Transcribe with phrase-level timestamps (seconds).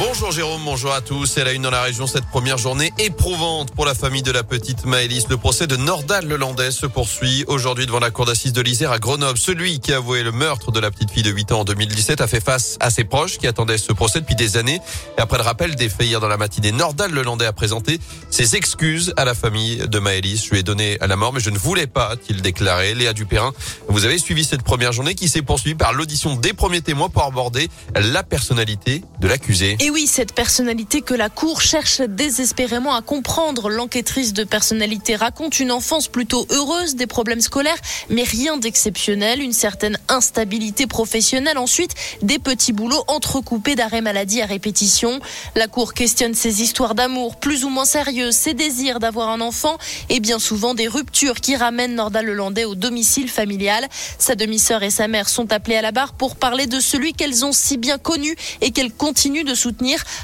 [0.00, 1.36] Bonjour Jérôme, bonjour à tous.
[1.36, 4.42] Elle a une dans la région cette première journée éprouvante pour la famille de la
[4.42, 5.28] petite Maëlys.
[5.28, 8.98] Le procès de Nordal Lelandais se poursuit aujourd'hui devant la cour d'assises de l'Isère à
[8.98, 9.38] Grenoble.
[9.38, 12.20] Celui qui a avoué le meurtre de la petite fille de 8 ans en 2017
[12.20, 14.80] a fait face à ses proches qui attendaient ce procès depuis des années.
[15.16, 18.00] Et après le rappel des faits hier dans la matinée, Nordal Lelandais a présenté
[18.30, 20.44] ses excuses à la famille de Maëlys.
[20.44, 22.94] Je lui ai donné à la mort, mais je ne voulais pas, a-t-il déclaré.
[22.94, 23.52] Léa Dupérin,
[23.88, 27.22] vous avez suivi cette première journée qui s'est poursuivie par l'audition des premiers témoins pour
[27.22, 29.76] aborder la personnalité de l'accusé.
[29.84, 33.68] Et oui, cette personnalité que la Cour cherche désespérément à comprendre.
[33.68, 37.76] L'enquêtrice de personnalité raconte une enfance plutôt heureuse, des problèmes scolaires,
[38.08, 41.58] mais rien d'exceptionnel, une certaine instabilité professionnelle.
[41.58, 45.20] Ensuite, des petits boulots entrecoupés d'arrêts maladie à répétition.
[45.54, 49.76] La Cour questionne ses histoires d'amour plus ou moins sérieuses, ses désirs d'avoir un enfant
[50.08, 53.86] et bien souvent des ruptures qui ramènent Nordal Lelandais au domicile familial.
[54.18, 57.44] Sa demi-sœur et sa mère sont appelées à la barre pour parler de celui qu'elles
[57.44, 59.73] ont si bien connu et qu'elles continuent de soutenir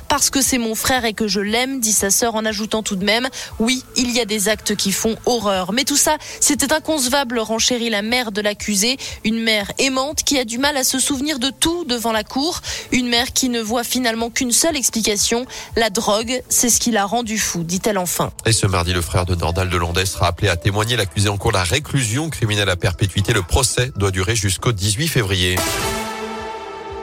[0.08, 2.96] parce que c'est mon frère et que je l'aime, dit sa sœur en ajoutant tout
[2.96, 5.72] de même, oui, il y a des actes qui font horreur.
[5.72, 10.44] Mais tout ça, c'était inconcevable, renchérit la mère de l'accusé, une mère aimante qui a
[10.44, 12.60] du mal à se souvenir de tout devant la cour,
[12.92, 17.04] une mère qui ne voit finalement qu'une seule explication, la drogue, c'est ce qui l'a
[17.04, 18.32] rendu fou, dit-elle enfin.
[18.46, 21.36] Et ce mardi, le frère de Nordal de Landais sera appelé à témoigner l'accusé en
[21.36, 23.32] cours la réclusion criminelle à perpétuité.
[23.32, 25.56] Le procès doit durer jusqu'au 18 février.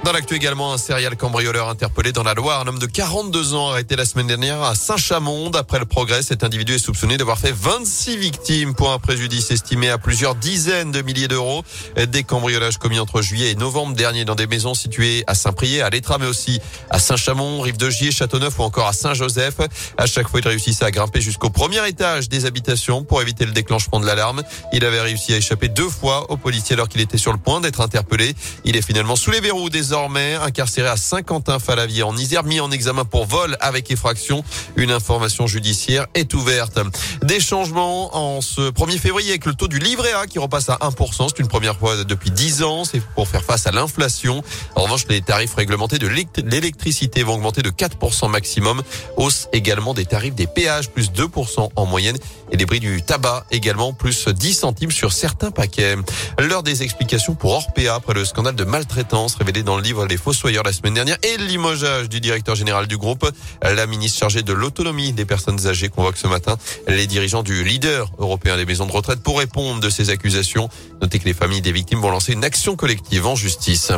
[0.07, 2.61] Dans l'actu également, un serial cambrioleur interpellé dans la Loire.
[2.61, 5.49] Un homme de 42 ans arrêté la semaine dernière à Saint-Chamond.
[5.49, 9.89] D'après le progrès, cet individu est soupçonné d'avoir fait 26 victimes pour un préjudice estimé
[9.89, 11.61] à plusieurs dizaines de milliers d'euros.
[11.97, 15.89] Des cambriolages commis entre juillet et novembre dernier dans des maisons situées à Saint-Prié, à
[15.89, 19.57] l'Étra, mais aussi à Saint-Chamond, Rive de Gier, Châteauneuf ou encore à Saint-Joseph.
[19.97, 23.51] À chaque fois, il réussissait à grimper jusqu'au premier étage des habitations pour éviter le
[23.51, 24.41] déclenchement de l'alarme.
[24.71, 27.59] Il avait réussi à échapper deux fois aux policiers alors qu'il était sur le point
[27.59, 28.35] d'être interpellé.
[28.63, 32.69] Il est finalement sous les verrous des désormais incarcéré à Saint-Quentin-Falavier en Isère, mis en
[32.69, 34.43] examen pour vol avec effraction.
[34.75, 36.77] Une information judiciaire est ouverte.
[37.23, 40.75] Des changements en ce 1er février avec le taux du livret A qui repasse à
[40.75, 41.29] 1%.
[41.29, 42.85] C'est une première fois depuis 10 ans.
[42.85, 44.43] C'est pour faire face à l'inflation.
[44.75, 48.83] En revanche, les tarifs réglementés de l'électricité vont augmenter de 4% maximum.
[49.15, 52.17] Hausse également des tarifs des péages, plus 2% en moyenne.
[52.51, 55.95] Et des prix du tabac également, plus 10 centimes sur certains paquets.
[56.37, 60.17] L'heure des explications pour Orpea après le scandale de maltraitance révélé dans le livre Les
[60.17, 63.25] Fossoyeurs la semaine dernière et le limogeage du directeur général du groupe.
[63.61, 66.57] La ministre chargée de l'autonomie des personnes âgées convoque ce matin
[66.89, 70.67] les dirigeants du leader européen des maisons de retraite pour répondre de ces accusations.
[71.01, 73.93] Notez que les familles des victimes vont lancer une action collective en justice.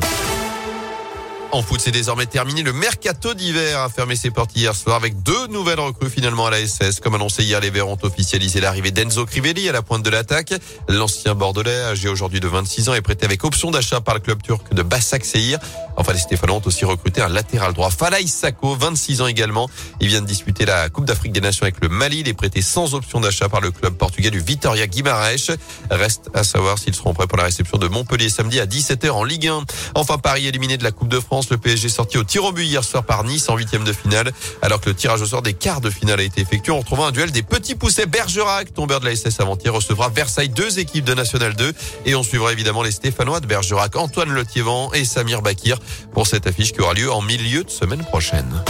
[1.51, 2.61] En foot, c'est désormais terminé.
[2.61, 6.51] Le mercato d'hiver a fermé ses portes hier soir avec deux nouvelles recrues finalement à
[6.51, 6.99] la SS.
[6.99, 10.53] Comme annoncé hier, les Verts ont officialisé l'arrivée d'Enzo Crivelli à la pointe de l'attaque.
[10.87, 14.43] L'ancien Bordelais, âgé aujourd'hui de 26 ans, est prêté avec option d'achat par le club
[14.43, 15.57] turc de Bassak Sehir.
[15.97, 19.67] Enfin, les Stéphanois ont aussi recruté un latéral droit, Falaï Sako, 26 ans également.
[20.01, 22.19] Il vient de disputer la Coupe d'Afrique des Nations avec le Mali.
[22.19, 25.57] Il est prêté sans option d'achat par le club portugais du Vitoria Guimarães.
[25.89, 29.23] Reste à savoir s'ils seront prêts pour la réception de Montpellier samedi à 17h en
[29.23, 29.63] Ligue 1.
[29.95, 32.65] Enfin, Paris éliminé de la Coupe de France le PSG sorti au tir au but
[32.65, 34.31] hier soir par Nice en huitième de finale.
[34.61, 37.07] Alors que le tirage au sort des quarts de finale a été effectué, on retrouvera
[37.07, 41.05] un duel des petits poussets Bergerac, tombeur de la SS avant-hier, recevra Versailles deux équipes
[41.05, 41.73] de National 2
[42.05, 45.79] et on suivra évidemment les Stéphanois de Bergerac, Antoine Letiévan et Samir Bakir
[46.13, 48.61] pour cette affiche qui aura lieu en milieu de semaine prochaine.